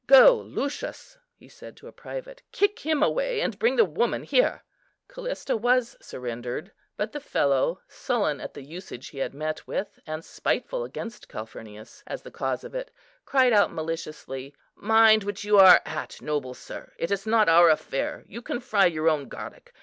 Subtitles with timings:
[0.07, 4.63] Go, Lucius," he said to a private, "kick him away, and bring the woman here."
[5.07, 10.25] Callista was surrendered, but the fellow, sullen at the usage he had met with, and
[10.25, 12.89] spiteful against Calphurnius, as the cause of it,
[13.25, 18.41] cried out maliciously, "Mind what you are at, noble sir, it's not our affair; you
[18.41, 19.71] can fry your own garlic.